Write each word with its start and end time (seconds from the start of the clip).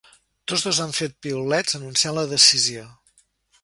Tots 0.51 0.63
dos 0.67 0.79
han 0.85 0.95
fet 1.01 1.15
piulets 1.27 1.79
anunciant 1.81 2.19
la 2.21 2.27
decisió. 2.37 2.89